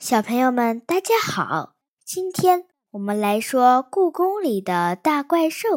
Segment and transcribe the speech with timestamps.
[0.00, 1.76] 小朋友们，大家好！
[2.06, 5.68] 今天我们来说《故宫里的大怪兽》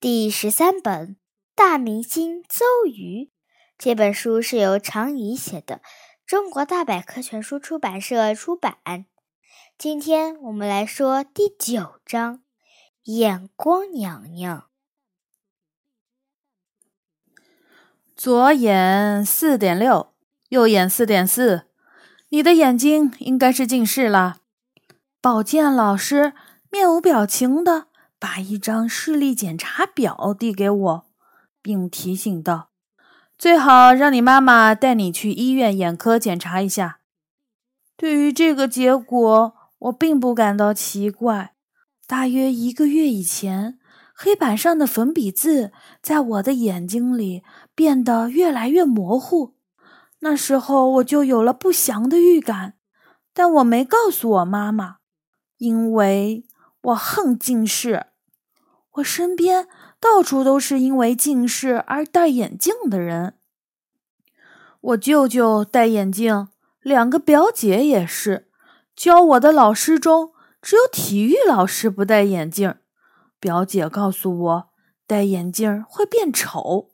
[0.00, 1.08] 第十三本
[1.54, 3.24] 《大明星邹瑜》。
[3.76, 5.82] 这本书是由常怡写的，
[6.24, 8.78] 中国大百科全书出版社出版。
[9.76, 12.38] 今天我们来说第九章
[13.02, 14.70] 《眼光娘娘》。
[18.16, 20.14] 左眼四点六，
[20.48, 21.66] 右眼四点四。
[22.34, 24.38] 你的眼睛应该是近视了。
[25.20, 26.32] 保健老师
[26.70, 27.88] 面无表情的
[28.18, 31.04] 把一张视力检查表递给我，
[31.60, 32.70] 并提醒道
[33.36, 37.00] ：“最好让你妈妈带你去医院眼科检查一下。”
[37.98, 41.52] 对于这个结果，我并不感到奇怪。
[42.06, 43.78] 大约一个月以前，
[44.14, 47.42] 黑板上的粉笔字在我的眼睛里
[47.74, 49.52] 变得越来越模糊。
[50.24, 52.74] 那时候我就有了不祥的预感，
[53.34, 54.98] 但我没告诉我妈妈，
[55.58, 56.46] 因为
[56.80, 58.06] 我恨近视。
[58.92, 59.66] 我身边
[59.98, 63.34] 到处都是因为近视而戴眼镜的人。
[64.80, 66.48] 我舅舅戴眼镜，
[66.82, 68.48] 两个表姐也是。
[68.94, 72.76] 教我的老师中，只有体育老师不戴眼镜。
[73.40, 74.68] 表姐告诉我，
[75.06, 76.90] 戴眼镜会变丑，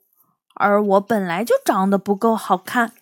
[0.55, 2.93] 而我本来就长得不够好看。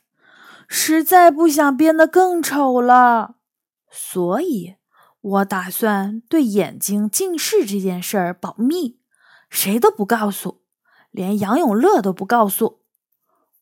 [0.68, 3.36] 实在不想变得更丑了，
[3.90, 4.76] 所以
[5.22, 9.00] 我打算对眼睛近视这件事儿保密，
[9.50, 10.62] 谁都不告诉，
[11.10, 12.82] 连杨永乐都不告诉。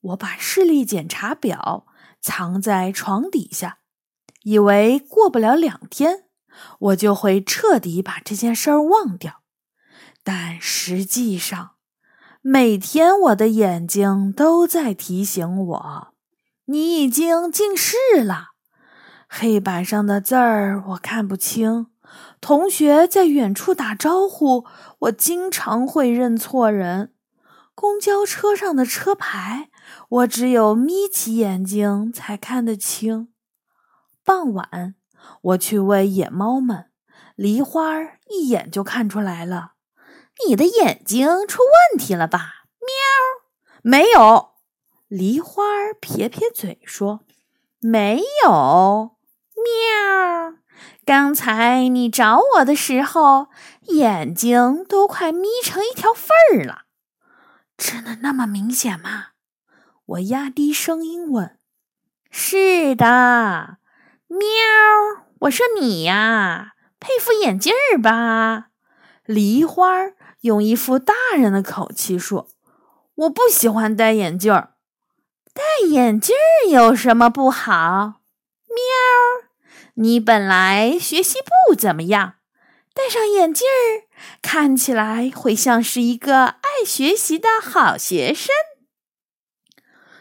[0.01, 1.87] 我把视力检查表
[2.19, 3.79] 藏在床底下，
[4.43, 6.25] 以为过不了两天，
[6.79, 9.41] 我就会彻底把这件事儿忘掉。
[10.23, 11.75] 但实际上，
[12.41, 16.14] 每天我的眼睛都在提醒我。
[16.67, 18.53] 你已经近视了，
[19.29, 21.87] 黑板上的字儿我看不清。
[22.41, 24.65] 同学在远处打招呼，
[24.99, 27.13] 我经常会认错人。
[27.75, 29.69] 公交车上的车牌，
[30.09, 33.29] 我只有眯起眼睛才看得清。
[34.23, 34.95] 傍晚，
[35.41, 36.85] 我去喂野猫们，
[37.35, 37.99] 梨花
[38.29, 39.73] 一眼就看出来了
[40.47, 41.61] ：“你的眼睛出
[41.91, 44.54] 问题了吧？”喵，没有。
[45.15, 45.63] 梨花
[46.01, 47.21] 撇撇嘴说
[47.79, 49.15] ：“没有，
[49.55, 50.55] 喵！
[51.05, 53.47] 刚才你找我的时候，
[53.83, 56.81] 眼睛都快眯成一条缝儿了。
[57.77, 59.27] 真的那么明显吗？”
[60.05, 61.57] 我压低声音问。
[62.29, 63.77] “是的，
[64.27, 64.37] 喵！
[65.39, 68.67] 我说你呀，配副眼镜儿吧。”
[69.25, 70.11] 梨花
[70.41, 72.49] 用一副大人的口气说
[73.15, 74.73] ：“我不喜欢戴眼镜儿。”
[75.55, 76.35] 戴眼镜
[76.69, 78.19] 有什么不好？
[78.67, 79.47] 喵！
[79.93, 82.33] 你本来学习不怎么样，
[82.93, 84.03] 戴上眼镜儿
[84.41, 88.53] 看起来会像是一个爱学习的好学生。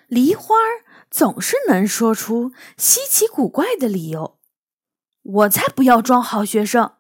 [0.07, 0.55] 梨花
[1.11, 4.39] 总是能说出稀奇古怪的理由。
[5.23, 6.93] 我才不要装好学生！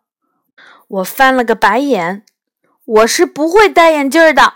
[0.88, 2.26] 我翻了个白眼。
[2.84, 4.54] 我是不会戴眼镜的。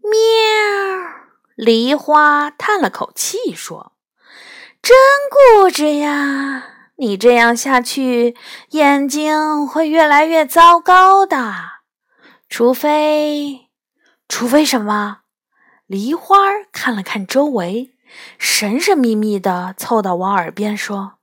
[0.00, 0.99] 喵！
[1.60, 3.92] 梨花叹了口气说
[4.80, 4.96] ：“真
[5.30, 6.64] 固执呀！
[6.96, 8.34] 你这样下去，
[8.70, 11.54] 眼睛会越来越糟糕的。
[12.48, 13.68] 除非，
[14.26, 15.18] 除非什么？”
[15.86, 16.38] 梨花
[16.72, 17.94] 看了看周围，
[18.38, 21.18] 神神秘秘的凑到我耳边说：“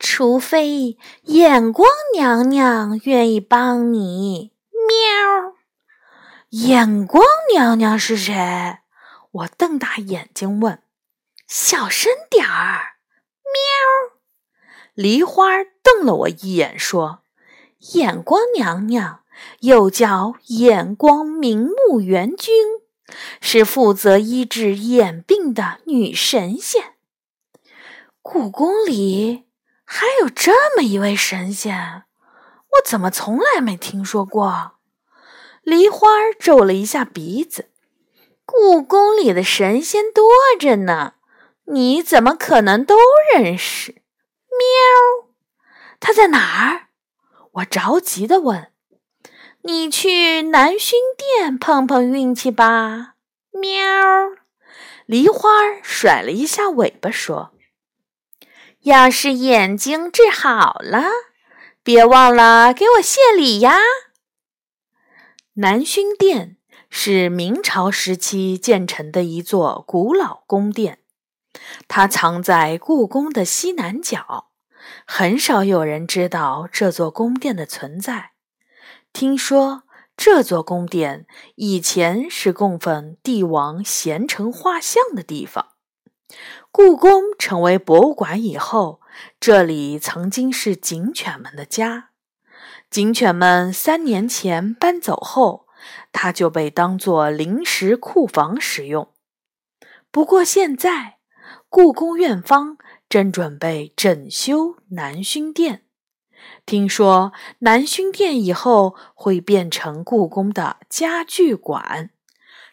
[0.00, 4.52] 除非眼光娘娘愿意帮你。”
[4.88, 5.52] 喵！
[6.66, 7.22] 眼光
[7.52, 8.78] 娘娘是谁？
[9.36, 10.82] 我瞪大眼睛问
[11.46, 12.96] ：“小声点儿！”
[13.44, 14.16] 喵。
[14.94, 17.20] 梨花瞪了我一眼，说
[17.94, 19.24] ：“眼光娘娘
[19.60, 22.54] 又叫眼光明目元君，
[23.40, 26.94] 是负责医治眼病的女神仙。
[28.22, 29.44] 故宫里
[29.84, 32.04] 还有这么一位神仙，
[32.70, 34.72] 我怎么从来没听说过？”
[35.62, 36.08] 梨花
[36.38, 37.70] 皱了一下鼻子。
[38.46, 40.24] 故宫里的神仙多
[40.58, 41.14] 着呢，
[41.64, 42.96] 你怎么可能都
[43.34, 43.96] 认识？
[44.48, 45.28] 喵，
[45.98, 46.86] 他在哪儿？
[47.54, 48.72] 我着急的问。
[49.62, 53.14] 你去南薰殿碰碰运气吧。
[53.50, 53.84] 喵，
[55.06, 55.50] 梨花
[55.82, 57.52] 甩了一下尾巴说
[58.82, 61.10] ：“要是眼睛治好了，
[61.82, 63.78] 别忘了给我谢礼呀。”
[65.54, 66.55] 南薰殿。
[66.98, 71.00] 是明朝时期建成的一座古老宫殿，
[71.86, 74.46] 它藏在故宫的西南角，
[75.06, 78.30] 很少有人知道这座宫殿的存在。
[79.12, 79.82] 听说
[80.16, 81.26] 这座宫殿
[81.56, 85.72] 以前是供奉帝王贤臣画像的地方。
[86.72, 89.02] 故宫成为博物馆以后，
[89.38, 92.08] 这里曾经是警犬们的家。
[92.90, 95.65] 警犬们三年前搬走后，
[96.12, 99.12] 它就被当作临时库房使用。
[100.10, 101.18] 不过现在，
[101.68, 102.78] 故宫院方
[103.08, 105.82] 正准备整修南薰殿。
[106.64, 112.10] 听说南薰殿以后会变成故宫的家具馆。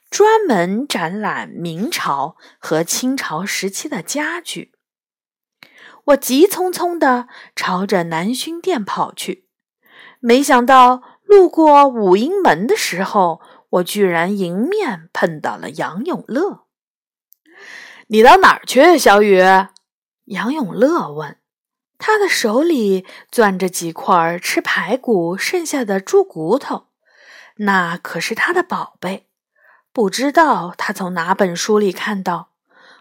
[0.09, 4.73] 专门展览明朝和清朝时期的家具。
[6.05, 9.47] 我急匆匆地朝着南薰殿跑去，
[10.19, 16.65] 没想到路过武英门的时候，我居然迎面碰到了杨永乐。
[18.07, 19.41] 你到哪儿去，小雨？
[20.25, 21.37] 杨永乐问。
[21.97, 26.87] 他的手里攥着几块吃排骨剩下的猪骨头，
[27.57, 29.29] 那可是他的宝贝。
[29.93, 32.49] 不知道他从哪本书里看到，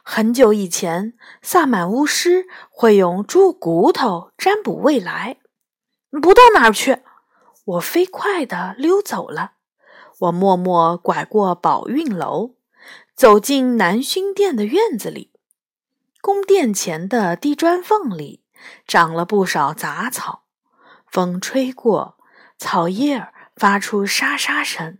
[0.04, 5.38] 很久以前萨满巫师会用猪骨头占卜未来。
[6.22, 7.01] 不到哪儿去，
[7.64, 9.52] 我飞快地溜走了。
[10.20, 12.54] 我默默拐过宝运楼，
[13.14, 15.32] 走进南薰殿的院子里。
[16.20, 18.44] 宫殿前的地砖缝里
[18.86, 20.44] 长了不少杂草，
[21.06, 22.16] 风吹过，
[22.58, 24.98] 草叶发出沙沙声。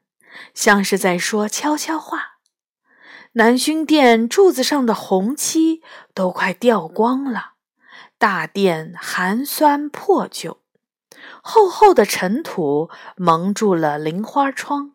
[0.54, 2.38] 像是在说悄悄话。
[3.32, 5.82] 南薰殿柱子上的红漆
[6.14, 7.52] 都快掉光了，
[8.16, 10.61] 大殿寒酸破旧，
[11.44, 14.92] 厚厚的尘土蒙住了棂花窗，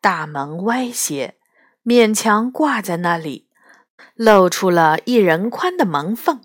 [0.00, 1.38] 大门歪斜，
[1.82, 3.48] 勉强挂在那里，
[4.14, 6.42] 露出了一人宽的门缝。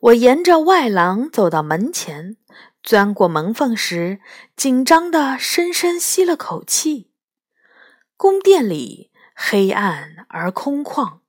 [0.00, 2.36] 我沿着外廊走到门前，
[2.82, 4.20] 钻过门缝时，
[4.56, 7.12] 紧张地深深吸了口气。
[8.16, 11.20] 宫殿里黑暗而空旷，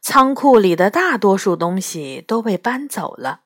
[0.00, 3.42] 仓库里的大多数东西都被搬走了，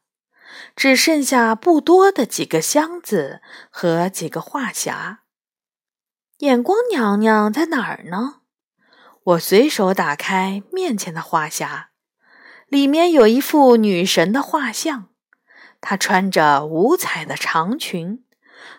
[0.77, 3.41] 只剩下不多的几个箱子
[3.71, 5.19] 和几个画匣。
[6.39, 8.41] 眼光娘娘在哪儿呢？
[9.25, 11.85] 我随手打开面前的画匣，
[12.67, 15.11] 里面有一幅女神的画像，
[15.81, 18.25] 她穿着五彩的长裙，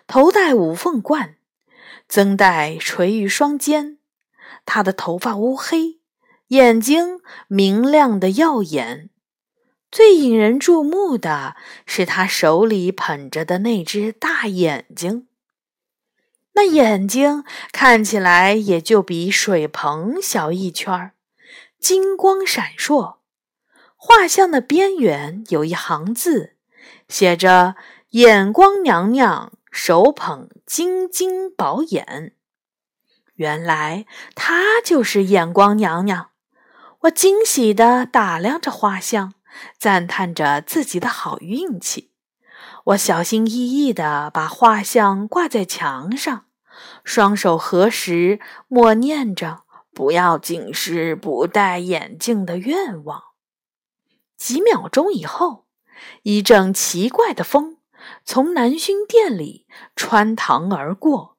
[0.06, 1.36] 头戴五凤冠。
[2.06, 3.98] 曾带垂于双肩，
[4.66, 6.00] 她的头发乌黑，
[6.48, 9.08] 眼睛明亮的耀眼。
[9.94, 11.54] 最引人注目的
[11.86, 15.28] 是她手里捧着的那只大眼睛，
[16.54, 21.12] 那眼睛看起来也就比水盆小一圈儿，
[21.78, 23.18] 金光闪烁。
[23.94, 26.56] 画像的边缘有一行字，
[27.08, 27.76] 写着
[28.10, 29.52] “眼光娘娘”。
[29.70, 32.34] 手捧金金宝眼，
[33.34, 36.30] 原来她就是眼光娘娘。
[37.02, 39.34] 我惊喜地打量着画像，
[39.78, 42.12] 赞叹着自己的好运气。
[42.84, 46.46] 我小心翼翼地把画像挂在墙上，
[47.02, 49.62] 双手合十，默念着
[49.94, 53.22] “不要近视不戴眼镜”的愿望。
[54.36, 55.66] 几秒钟以后，
[56.22, 57.78] 一阵奇怪的风。
[58.22, 61.38] 从南薰殿里穿堂而过，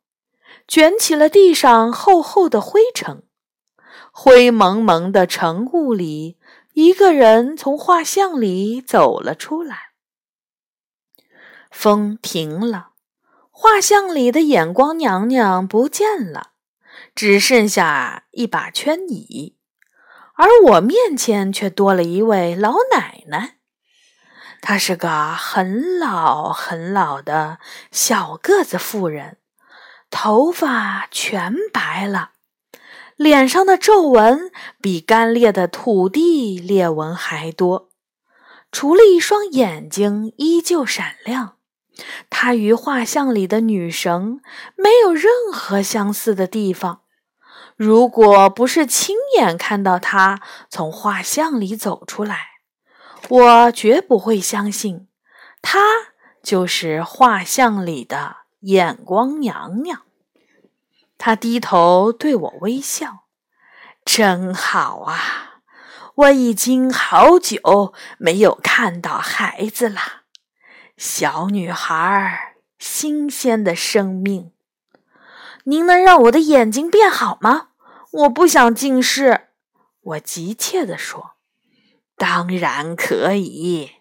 [0.67, 3.23] 卷起了地上厚厚的灰尘。
[4.11, 6.39] 灰蒙蒙的晨雾里，
[6.75, 9.91] 一个人从画像里走了出来。
[11.71, 12.89] 风停了，
[13.49, 16.51] 画像里的眼光娘娘不见了，
[17.15, 19.57] 只剩下一把圈椅，
[20.33, 23.59] 而我面前却多了一位老奶奶。
[24.61, 29.37] 她是个很老很老的小个子妇人，
[30.09, 32.31] 头发全白了，
[33.15, 37.89] 脸上的皱纹比干裂的土地裂纹还多，
[38.71, 41.55] 除了一双眼睛依旧闪亮，
[42.29, 44.41] 她与画像里的女神
[44.75, 47.03] 没有任何相似的地方。
[47.77, 52.47] 如果不是亲眼看到她从画像里走出来，
[53.29, 55.07] 我绝不会相信，
[55.61, 55.79] 她
[56.43, 60.01] 就是画像里的眼光娘娘。
[61.17, 63.25] 她低头对我微笑，
[64.03, 65.61] 真好啊！
[66.15, 69.99] 我已经好久没有看到孩子了，
[70.95, 74.51] 小女孩，新鲜的生命。
[75.65, 77.69] 您能让我的眼睛变好吗？
[78.11, 79.47] 我不想近视。
[80.01, 81.31] 我急切地说。
[82.15, 83.91] 当然可以，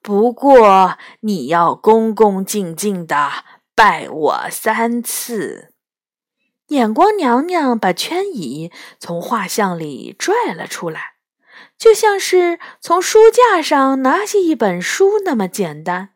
[0.00, 3.30] 不过你要恭恭敬敬的
[3.76, 5.71] 拜我三次。
[6.72, 11.16] 眼光娘娘把圈椅从画像里拽了出来，
[11.76, 16.14] 就像是从书架上拿起一本书那么简单。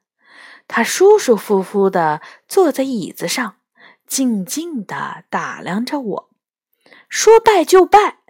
[0.67, 3.57] 她舒舒服服地坐在椅子上，
[4.07, 6.31] 静静地打量着我，
[7.09, 8.21] 说拜就拜。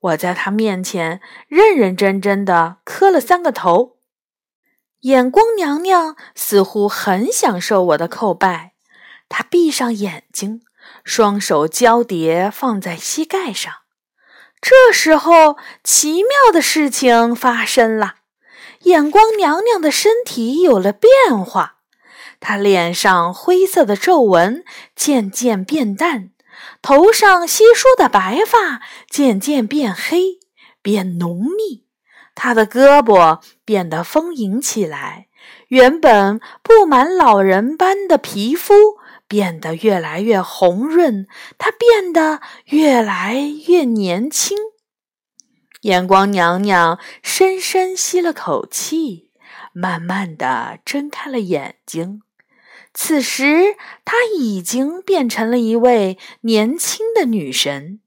[0.00, 3.98] 我在她面前认认真真地磕了三个头。
[5.00, 8.72] 眼光娘娘似乎很享受我的叩拜，
[9.28, 10.62] 她闭上眼睛。
[11.04, 13.72] 双手交叠放在膝盖上，
[14.60, 18.16] 这时候奇妙的事情发生了。
[18.82, 21.10] 眼光娘娘的身体有了变
[21.44, 21.76] 化，
[22.40, 24.64] 她脸上灰色的皱纹
[24.94, 26.30] 渐渐变淡，
[26.82, 30.38] 头上稀疏的白发渐渐变黑
[30.82, 31.84] 变浓密，
[32.34, 35.26] 她的胳膊变得丰盈起来，
[35.68, 38.98] 原本布满老人般的皮肤。
[39.28, 41.26] 变得越来越红润，
[41.58, 44.56] 她变得越来越年轻。
[45.82, 49.30] 眼光娘娘深深吸了口气，
[49.72, 52.22] 慢慢的睁开了眼睛。
[52.92, 58.00] 此时，她已经变成了一位年轻的女神。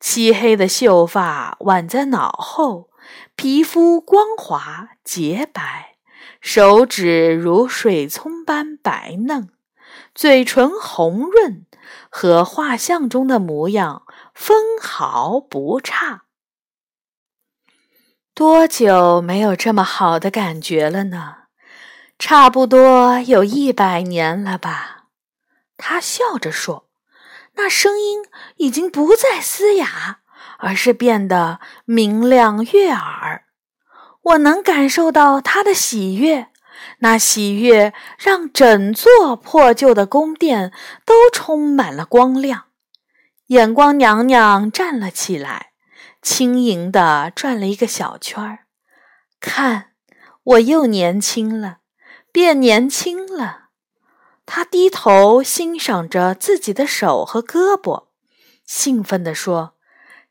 [0.00, 2.90] 漆黑的秀发挽在脑后，
[3.36, 5.96] 皮肤光滑洁白，
[6.40, 9.50] 手指如水葱般白嫩。
[10.14, 11.66] 嘴唇红润，
[12.08, 16.22] 和画像中的模样分毫不差。
[18.32, 21.36] 多久没有这么好的感觉了呢？
[22.16, 25.06] 差不多有一百年了吧。
[25.76, 26.88] 他笑着说，
[27.54, 28.22] 那声音
[28.56, 30.20] 已经不再嘶哑，
[30.58, 33.46] 而是变得明亮悦耳。
[34.22, 36.48] 我能感受到他的喜悦。
[36.98, 40.72] 那喜悦让整座破旧的宫殿
[41.04, 42.64] 都充满了光亮。
[43.48, 45.72] 眼光娘娘站了起来，
[46.22, 48.60] 轻盈地转了一个小圈儿。
[49.40, 49.92] 看，
[50.42, 51.78] 我又年轻了，
[52.32, 53.64] 变年轻了。
[54.46, 58.06] 她低头欣赏着自己的手和胳膊，
[58.66, 59.74] 兴奋地说：“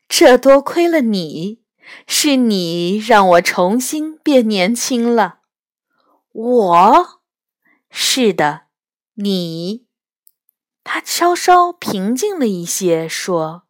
[0.08, 1.62] 这多亏了你，
[2.06, 5.38] 是你让我重新变年轻了。”
[6.34, 7.20] 我
[7.90, 8.62] 是的，
[9.14, 9.86] 你。
[10.82, 13.62] 他稍稍平静了一些，说：“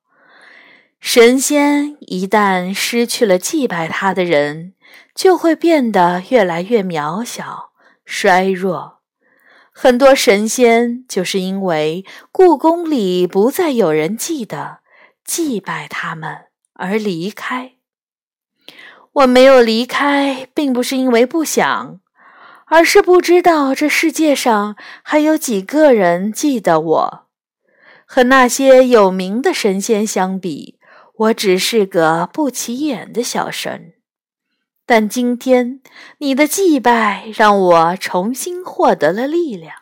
[0.98, 4.72] 神仙一旦失去了祭拜他的人，
[5.14, 7.72] 就会变得越来越渺小、
[8.06, 9.02] 衰弱。
[9.70, 14.78] 很多神仙就是因为故宫里不再有人记得
[15.22, 17.74] 祭拜他们而离开。
[19.12, 22.00] 我没有离开，并不是因为不想。”
[22.74, 27.28] 而是不知道这世界上还有几个人记得我。
[28.04, 30.80] 和那些有名的神仙相比，
[31.14, 33.94] 我只是个不起眼的小神。
[34.84, 35.82] 但今天
[36.18, 39.76] 你的祭拜让我重新获得了力量。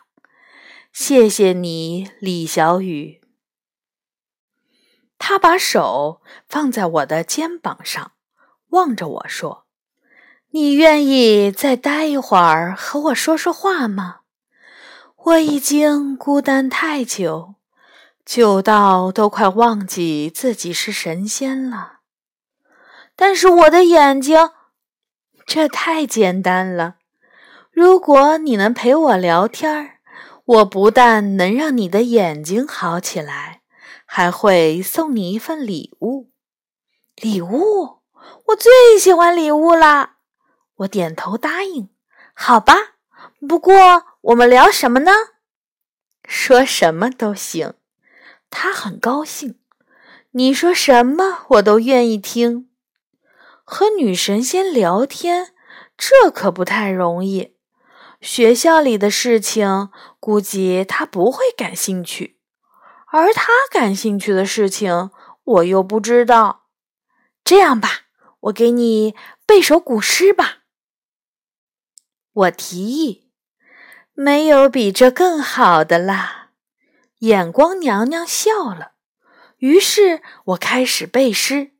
[0.91, 3.21] 谢谢你，李小雨。
[5.17, 8.11] 他把手放在我的肩膀上，
[8.69, 9.62] 望着我说。
[10.55, 14.19] 你愿意再待一会儿和我说说话吗？
[15.23, 17.55] 我已经孤单太久，
[18.23, 22.01] 久到都快忘记自己是神仙了。
[23.15, 24.51] 但是我的眼睛，
[25.47, 26.97] 这太简单了。
[27.71, 29.95] 如果你能陪我聊天儿
[30.45, 33.61] 我不但能让你的眼睛好起来，
[34.05, 36.29] 还会送你一份礼物。
[37.15, 38.03] 礼物，
[38.49, 40.12] 我最喜欢礼物啦！
[40.77, 41.89] 我点头答应，
[42.33, 42.73] 好吧。
[43.47, 45.11] 不过我们聊什么呢？
[46.25, 47.73] 说什么都行。
[48.49, 49.59] 他很高兴。
[50.31, 52.69] 你说什么我都愿意听。
[53.63, 55.53] 和女神仙聊天，
[55.97, 57.55] 这可不太容易。
[58.19, 59.89] 学校里的事情，
[60.19, 62.39] 估计他不会感兴趣。
[63.11, 65.11] 而他感兴趣的事情，
[65.43, 66.63] 我又不知道。
[67.43, 67.89] 这样吧，
[68.39, 69.15] 我给你
[69.45, 70.62] 背首古诗吧。
[72.33, 73.29] 我提议，
[74.13, 76.49] 没有比这更好的啦。
[77.19, 78.93] 眼光娘娘笑了，
[79.59, 81.71] 于是我开始背诗：“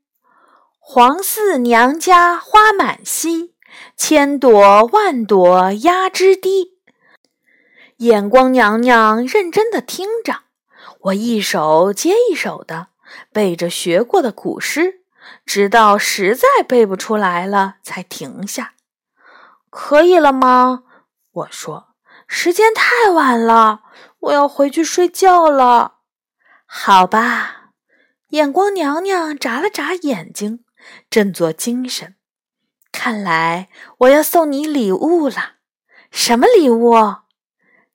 [0.80, 3.50] 黄四娘家花满蹊，
[3.98, 6.78] 千朵万朵压枝低。”
[7.98, 10.42] 眼光娘娘认真的听着，
[11.00, 12.90] 我一首接一首的
[13.32, 15.02] 背着学过的古诗，
[15.46, 18.74] 直到实在背不出来了，才停下。
[19.74, 20.84] 可以了吗？
[21.32, 21.96] 我说
[22.30, 23.82] ：“时间太晚了，
[24.20, 25.96] 我要回去睡觉了。”
[26.68, 27.72] 好吧。
[28.30, 30.64] 眼光娘娘眨了眨眼睛，
[31.10, 32.16] 振作精神。
[32.92, 35.54] 看来我要送你礼物了。
[36.12, 36.94] 什么礼物？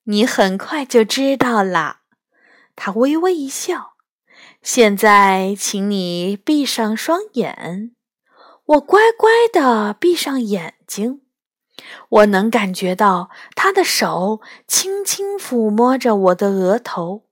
[0.05, 2.01] 你很快就知道了。
[2.75, 3.95] 他微微一笑。
[4.63, 7.95] 现在，请你闭上双眼。
[8.65, 11.23] 我乖乖的闭上眼睛。
[12.09, 17.25] 我能感觉到他的手轻轻抚摸着我的额头，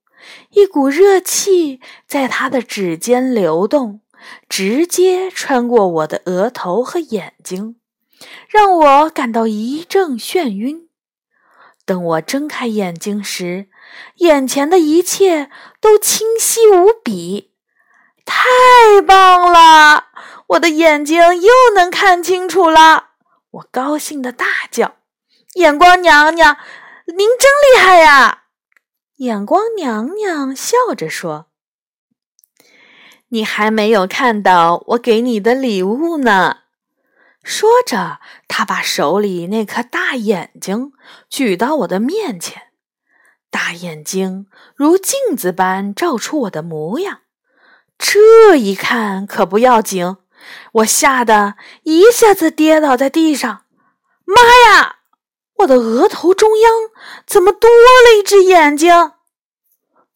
[0.50, 4.00] 一股热气在他的指尖流动，
[4.49, 7.76] 直接穿过我的额头和眼睛，
[8.49, 10.88] 让我感到一阵眩晕。
[11.85, 13.69] 等我睁开眼睛时，
[14.17, 15.50] 眼前的一切
[15.81, 17.53] 都清晰无比。
[18.25, 20.07] 太棒了！
[20.49, 23.06] 我的眼睛又能看清楚了。
[23.57, 24.97] 我高兴的大叫
[25.55, 26.59] ：“眼光娘娘，
[27.07, 28.45] 您真厉害呀！”
[29.17, 31.47] 眼光娘娘笑着说
[33.29, 36.59] ：“你还没有看到我给你的礼物呢。”
[37.43, 40.93] 说着，她把手里那颗大眼睛
[41.31, 42.65] 举到我的面前，
[43.51, 47.21] 大眼睛如镜子般照出我的模样。
[47.97, 50.17] 这一看可不要紧。
[50.73, 53.65] 我吓得一下子跌倒在地上，
[54.25, 54.35] 妈
[54.69, 54.97] 呀！
[55.59, 56.73] 我的额头中央
[57.26, 59.12] 怎么多了一只眼睛？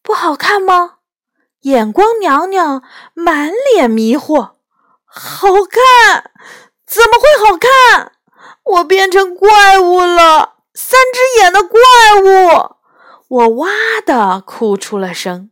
[0.02, 0.96] 不好看吗？
[1.62, 2.82] 眼光娘娘
[3.14, 4.52] 满脸迷惑。
[5.04, 6.30] 好看？
[6.86, 8.12] 怎么会好看？
[8.62, 11.80] 我变成怪物了，三只眼的怪
[12.22, 12.76] 物！
[13.28, 13.68] 我哇
[14.04, 15.50] 的哭出了声。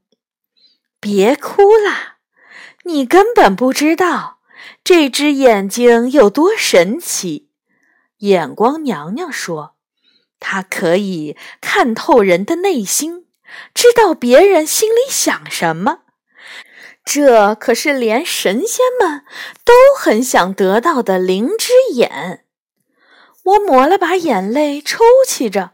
[1.01, 2.17] 别哭啦，
[2.85, 4.38] 你根本不知道。
[4.83, 7.51] 这只眼睛有多神奇？
[8.19, 9.77] 眼光娘娘说
[10.41, 13.27] ：“它可以看透人的内心，
[13.73, 16.01] 知道别人心里想什么。
[17.05, 19.25] 这可是连神仙们
[19.65, 22.45] 都很想得到的灵之眼。”
[23.45, 25.73] 我抹了把眼泪，抽泣着：“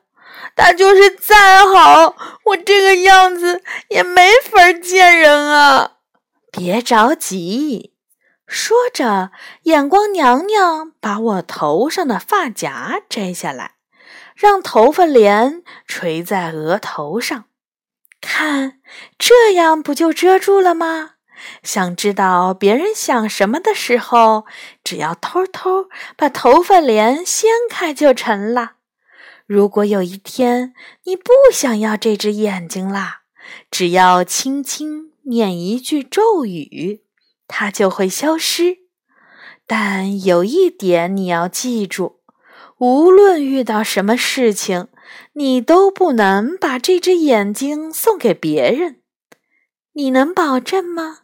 [0.55, 2.14] 他就是再好，
[2.45, 5.93] 我这个样子也没法见人啊！”
[6.53, 7.94] 别着急。
[8.55, 9.33] 说着，
[9.64, 13.73] 眼光娘娘把我头上的发夹摘下来，
[14.37, 17.47] 让头发帘垂在额头上。
[18.21, 18.79] 看，
[19.19, 21.14] 这样不就遮住了吗？
[21.64, 24.47] 想知道别人想什么的时候，
[24.85, 28.75] 只要偷偷把头发帘掀开就成了。
[29.47, 33.23] 如果有一天你不想要这只眼睛啦，
[33.69, 37.04] 只要轻轻念一句咒语。
[37.57, 38.79] 它就会消失，
[39.64, 42.19] 但有一点你要记住：
[42.79, 44.88] 无论遇到什么事情，
[45.35, 49.03] 你都不能把这只眼睛送给别人。
[49.93, 51.21] 你能保证吗？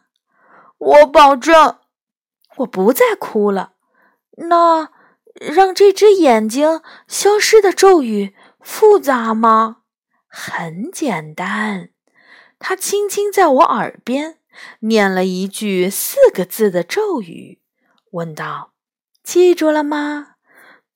[0.77, 1.79] 我保证。
[2.59, 3.73] 我不再哭了。
[4.47, 4.89] 那
[5.33, 9.79] 让这只眼睛消失的咒语复杂吗？
[10.29, 11.89] 很简单。
[12.57, 14.37] 他轻轻在我耳边。
[14.79, 17.59] 念了一句四个字的咒语，
[18.11, 18.73] 问道
[19.23, 20.35] ：“记住了吗？”“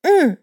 [0.04, 0.41] 嗯。”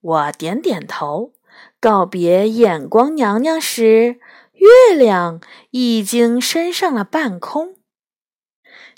[0.00, 1.34] 我点点头。
[1.80, 4.18] 告别眼光娘娘时，
[4.54, 7.76] 月亮已经升上了半空，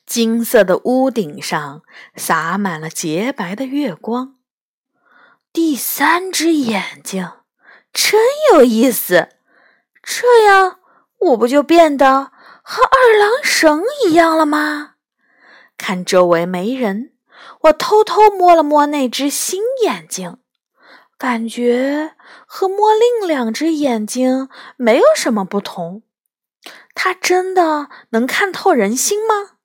[0.06, 1.82] 金色的屋顶上
[2.16, 4.36] 洒满了洁白的月光。
[5.52, 7.30] 第三只眼睛
[7.92, 8.20] 真
[8.52, 9.28] 有意思，
[10.02, 10.80] 这样
[11.18, 12.32] 我不就变得……
[12.72, 14.94] 和二郎神一样了吗？
[15.76, 17.14] 看周围没人，
[17.62, 20.38] 我偷偷摸了摸那只新眼睛，
[21.18, 22.14] 感觉
[22.46, 26.04] 和摸另两只眼睛没有什么不同。
[26.94, 29.56] 它真的能看透人心吗？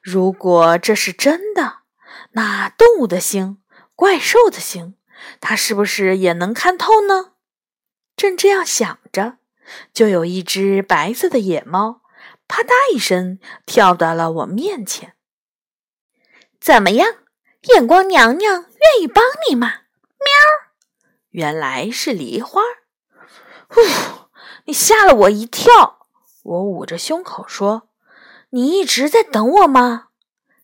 [0.00, 1.80] 如果这是真的，
[2.30, 3.58] 那动物的心、
[3.94, 4.94] 怪兽的心，
[5.42, 7.32] 它是不是也能看透呢？
[8.16, 9.36] 正这样想着，
[9.92, 12.00] 就有一只白色的野猫。
[12.48, 15.14] 啪嗒一声，跳到了我面前。
[16.60, 17.06] 怎么样，
[17.74, 19.68] 眼光娘娘愿意帮你吗？
[20.18, 20.28] 喵！
[21.30, 22.62] 原来是梨花。
[23.68, 23.80] 呼！
[24.64, 25.98] 你吓了我一跳。
[26.42, 27.88] 我捂着胸口说
[28.50, 30.08] ：“你一直在等我吗？”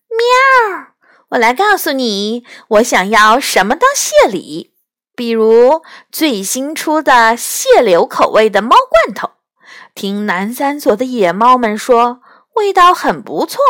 [0.08, 0.94] 喵！
[1.30, 4.74] 我来告诉你，我想要什么当谢礼，
[5.14, 9.32] 比如最新出的蟹柳口味的猫罐头。
[9.94, 12.20] 听南三所的野猫们说，
[12.54, 13.60] 味道很不错，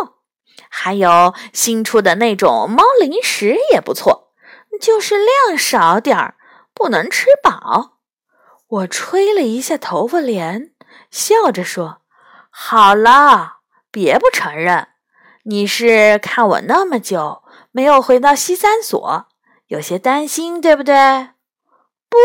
[0.68, 4.32] 还有新出的那种猫零食也不错。
[4.80, 6.36] 就是量少点儿，
[6.72, 7.98] 不能吃饱。
[8.66, 10.72] 我吹了一下头发帘，
[11.10, 11.98] 笑着说
[12.48, 13.58] ：“好了，
[13.90, 14.88] 别不承认，
[15.44, 19.26] 你是看我那么久没有回到西三所，
[19.66, 20.94] 有些担心，对不对
[22.08, 22.16] ？”“不，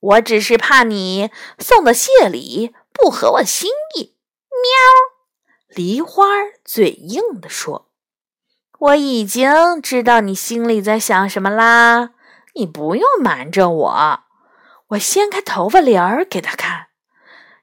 [0.00, 4.16] 我只是怕你送的谢礼不合我心意。”
[4.48, 6.24] 喵，梨花
[6.64, 7.90] 嘴硬地说
[8.78, 12.10] ：“我已经知道你心里在想什么啦，
[12.54, 14.20] 你不用瞒着我。”
[14.88, 16.88] 我掀开头发帘儿给他看，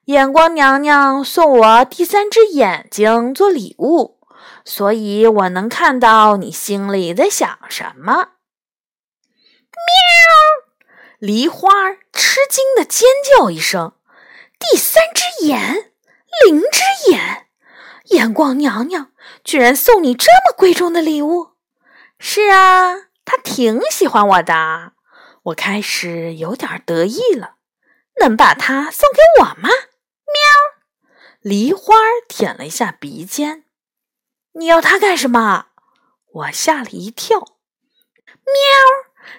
[0.06, 4.20] 眼光娘娘送我第三只眼睛做礼物，
[4.66, 8.32] 所以我能看到你心里在想什么。
[9.72, 9.92] 喵！
[11.20, 11.70] 梨花
[12.12, 13.94] 吃惊的尖叫一声
[14.62, 15.92] ：“第三只眼，
[16.46, 17.48] 灵之眼！
[18.06, 19.12] 眼光娘娘
[19.44, 21.54] 居然送你这么贵重的礼物？
[22.20, 24.94] 是啊，她挺喜欢我的。”
[25.46, 27.56] 我开始有点得意了，
[28.20, 29.70] 能把它送给我吗？
[29.70, 31.00] 喵！
[31.42, 31.96] 梨花
[32.30, 33.66] 舔了一下鼻尖。
[34.54, 35.70] 你要它干什么？
[36.34, 37.40] 我吓了一跳。
[37.40, 38.56] 喵！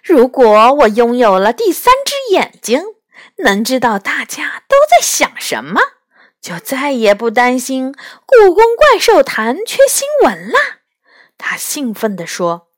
[0.02, 2.82] 如果我拥有了第三只眼睛，
[3.38, 5.80] 能知道大家都在想什么，
[6.40, 7.94] 就再也不担心
[8.26, 10.58] 故宫怪兽坛缺新闻啦。
[11.36, 12.68] 他兴奋地说。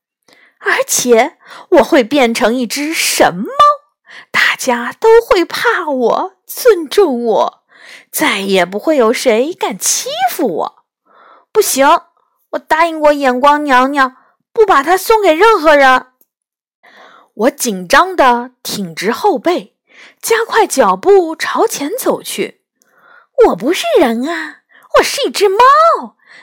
[0.66, 1.36] 而且
[1.72, 3.52] 我会变成一只神猫，
[4.30, 7.64] 大家都会怕我、尊重我，
[8.10, 10.84] 再也不会有谁敢欺负我。
[11.52, 11.86] 不行，
[12.52, 14.16] 我答应过眼光娘娘，
[14.54, 16.06] 不把它送给任何人。
[17.34, 19.73] 我紧张的挺直后背，
[20.20, 22.62] 加快脚步朝前走去。
[23.46, 24.62] 我不是人啊，
[24.98, 25.58] 我是一只猫，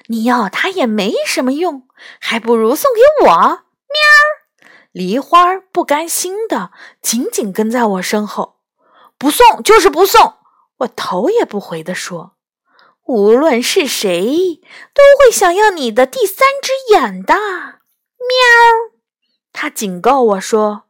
[0.08, 1.88] 你要它也没什么用，
[2.20, 3.28] 还不如送给我。
[3.28, 4.68] 喵！
[4.92, 8.58] 梨花不甘心的紧紧跟在我身后，
[9.18, 10.36] 不送就是不送。
[10.80, 12.36] 我头也不回的说
[13.08, 14.62] ：“无论是谁，
[14.94, 17.36] 都会想要你的第三只眼的。”
[18.20, 18.98] 喵！
[19.54, 20.84] 他警告我说：“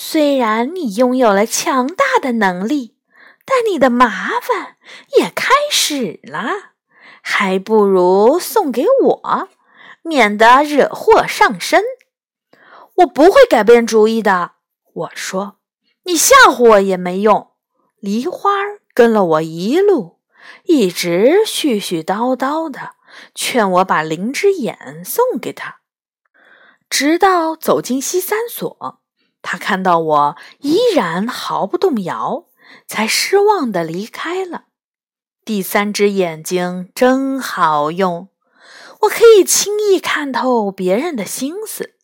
[0.00, 2.96] 虽然你拥有了强大的能力，
[3.44, 4.76] 但你的麻烦
[5.18, 6.74] 也开始了，
[7.20, 9.48] 还不如送给我，
[10.02, 11.82] 免得惹祸上身。”
[12.98, 14.52] 我不会改变主意的，
[14.92, 15.56] 我说，
[16.04, 17.50] 你吓唬我也没用。
[17.98, 18.50] 梨花
[18.94, 20.20] 跟了我一路，
[20.62, 22.92] 一直絮絮叨叨的
[23.34, 25.80] 劝我把灵之眼送给他，
[26.88, 29.00] 直到走进西三所，
[29.50, 32.44] 他看到我依然毫不动摇，
[32.86, 34.64] 才失望的离开了。
[35.42, 38.28] 第三只眼睛真好用，
[39.00, 41.94] 我可以轻易看透别人的心思。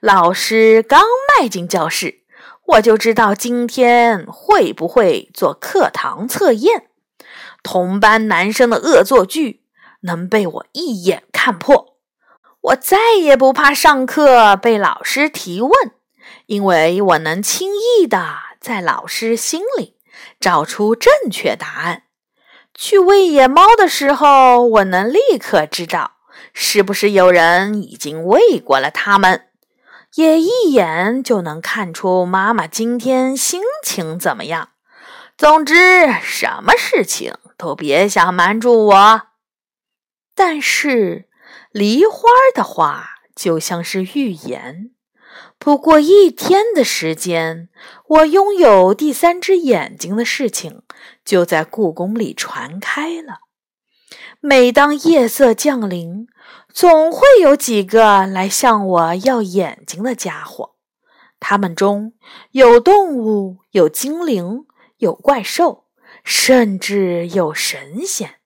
[0.00, 1.02] 老师刚
[1.40, 2.24] 迈进教室，
[2.66, 6.88] 我就知道今天会不会做课堂测验。
[7.62, 9.62] 同班男生的恶作剧
[10.02, 11.96] 能被我一眼看破，
[12.60, 15.72] 我再也不怕上课被老师提问，
[16.46, 19.96] 因为我能轻易的在老师心里
[20.40, 22.04] 找出正确答案。
[22.74, 26.12] 去喂野猫的时候，我能立刻知道
[26.52, 29.48] 是不是有人已经喂过了它们。
[30.14, 34.70] 也一眼就能看出妈妈今天心情怎么样。
[35.38, 39.22] 总之，什么事情都别想瞒住我。
[40.34, 41.28] 但是，
[41.70, 44.90] 梨花的话就像是预言。
[45.64, 47.68] 不过一天的时间，
[48.08, 50.82] 我拥有第三只眼睛的事情
[51.24, 53.42] 就在故宫里传开了。
[54.40, 56.26] 每当夜色降临，
[56.72, 60.74] 总会有几个来向我要眼睛的家伙，
[61.38, 62.14] 他们中
[62.50, 65.84] 有动物，有精灵，有怪兽，
[66.24, 68.41] 甚至有神仙。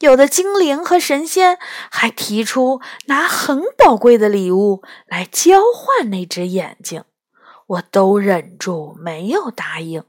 [0.00, 1.58] 有的精灵和神仙
[1.90, 7.04] 还提出拿很宝贵的礼物来交换那只眼睛，
[7.66, 10.04] 我都忍住没有答应。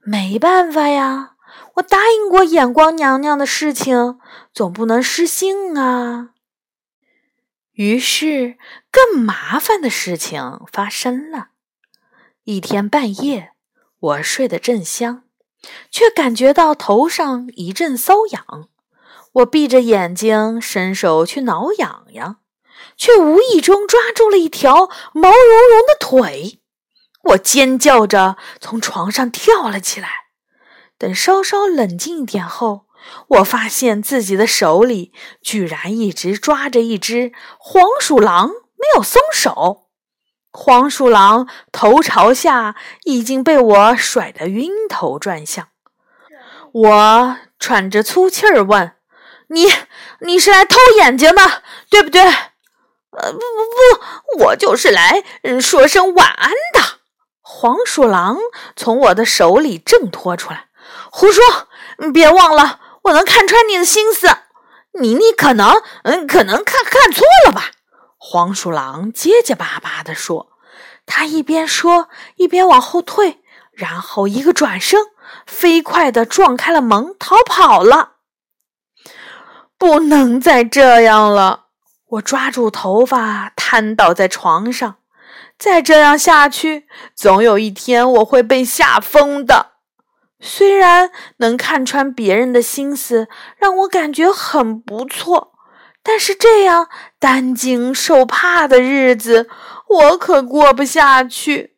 [0.00, 1.36] 没办法呀，
[1.74, 4.18] 我答应过眼光娘娘的事情，
[4.52, 6.30] 总不能失信啊。
[7.72, 8.56] 于是，
[8.90, 11.48] 更麻烦的事情发生了。
[12.44, 13.52] 一天半夜，
[13.98, 15.24] 我睡得正香，
[15.90, 18.68] 却感觉到头上一阵瘙痒。
[19.32, 22.36] 我闭着眼睛，伸手去挠痒痒，
[22.96, 26.60] 却无意中抓住了一条毛茸茸的腿。
[27.30, 30.08] 我尖叫着从床上跳了起来。
[30.98, 32.86] 等稍稍冷静一点后，
[33.28, 39.88] 我发现自己的手里居然一直抓着一只黄鼠狼，没有松手。
[40.52, 45.68] 黄鼠狼头朝下，已经被我甩得晕头转向。
[46.72, 48.92] 我喘着粗气儿问
[49.52, 49.72] ：“你，
[50.20, 52.22] 你是来偷眼睛的，对不对
[53.12, 55.22] ？”“呃，不不不，我就是来
[55.60, 56.80] 说声晚安的。”
[57.40, 58.38] 黄鼠狼
[58.74, 60.68] 从我的手里挣脱出来
[61.12, 61.68] ，“胡说！
[62.12, 64.28] 别忘了，我能看穿你的心思。
[65.00, 67.72] 你，你可能，嗯，可能看看错了吧？”
[68.16, 70.48] 黄鼠狼结结巴巴地说。
[71.04, 74.98] 他一边说，一边往后退，然后一个转身，
[75.46, 78.11] 飞快地撞开了门，逃跑了。
[79.82, 81.64] 不能再这样了！
[82.10, 84.98] 我抓住头发，瘫倒在床上。
[85.58, 89.72] 再这样下去，总有一天我会被吓疯的。
[90.38, 95.50] 虽然能看穿别人的心思，让我感觉很不错。
[96.04, 96.86] 但是这样
[97.18, 99.48] 担惊受怕的日子，
[99.88, 101.74] 我可过不下去。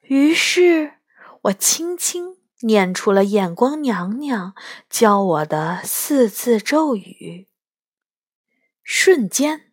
[0.00, 0.94] 于是，
[1.42, 4.54] 我轻轻念出了眼光娘娘
[4.88, 7.48] 教我的四字咒语。
[8.82, 9.72] 瞬间，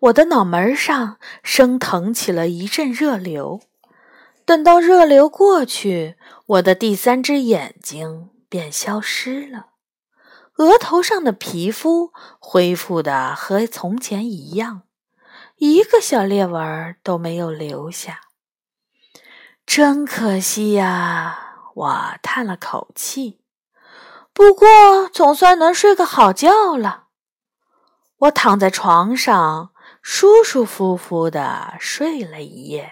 [0.00, 3.62] 我的脑门上升腾起了一阵热流。
[4.44, 9.70] 等到热流过去，我的第三只眼睛便消失了。
[10.56, 14.82] 额头上的皮肤恢复的和从前一样，
[15.56, 18.20] 一个小裂纹都没有留下。
[19.66, 21.45] 真可惜呀！
[21.76, 23.40] 我叹了口气。
[24.32, 27.04] 不过总算能睡个好觉了。
[28.18, 32.90] 我躺在床上，舒舒服服的睡了一夜，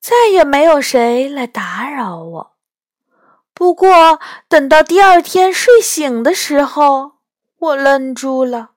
[0.00, 2.56] 再也没有谁来打扰我。
[3.52, 4.18] 不过，
[4.48, 7.18] 等到第二天睡醒的时候，
[7.58, 8.70] 我愣住了，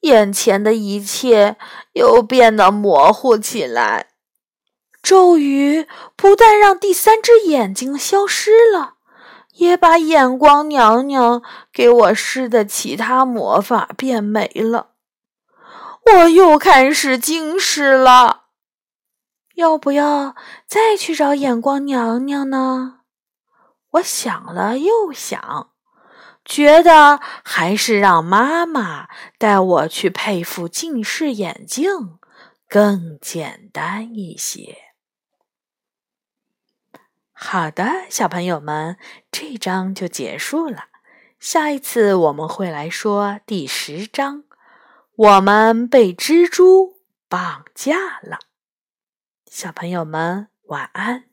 [0.00, 1.56] 眼前的一切
[1.92, 4.13] 又变得模糊起来。
[5.04, 5.86] 咒语
[6.16, 8.94] 不但让第三只眼睛消失了，
[9.52, 14.92] 也把眼光娘娘给我施的其他魔法变没了。
[16.06, 18.44] 我又开始近视了。
[19.56, 20.34] 要不要
[20.66, 23.00] 再去找眼光娘娘呢？
[23.92, 25.70] 我想了又想，
[26.46, 32.18] 觉得还是让妈妈带我去配副近视眼镜
[32.68, 34.83] 更简单一些。
[37.46, 38.96] 好的，小朋友们，
[39.30, 40.86] 这章就结束了。
[41.38, 44.44] 下一次我们会来说第十章，
[45.14, 48.38] 我们被蜘蛛绑架了。
[49.44, 51.24] 小朋友们，晚安。